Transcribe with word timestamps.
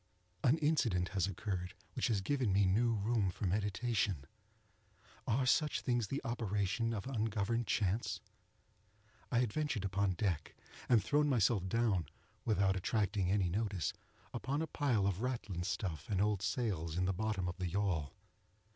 An 0.43 0.57
incident 0.57 1.09
has 1.09 1.27
occurred 1.27 1.75
which 1.93 2.07
has 2.07 2.21
given 2.21 2.51
me 2.51 2.65
new 2.65 2.95
room 2.95 3.29
for 3.29 3.45
meditation. 3.45 4.25
Are 5.27 5.45
such 5.45 5.81
things 5.81 6.07
the 6.07 6.23
operation 6.23 6.91
of 6.91 7.05
ungoverned 7.05 7.67
chance? 7.67 8.19
I 9.31 9.41
had 9.41 9.53
ventured 9.53 9.85
upon 9.85 10.13
deck 10.13 10.55
and 10.89 11.03
thrown 11.03 11.29
myself 11.29 11.69
down, 11.69 12.07
without 12.45 12.75
attracting 12.75 13.29
any 13.29 13.47
notice, 13.47 13.93
among 14.33 14.63
a 14.63 14.65
pile 14.65 15.05
of 15.05 15.21
ratlin 15.21 15.63
stuff 15.63 16.09
and 16.09 16.19
old 16.19 16.41
sails 16.41 16.97
in 16.97 17.05
the 17.05 17.13
bottom 17.13 17.47
of 17.47 17.57
the 17.57 17.67
yawl. 17.67 18.11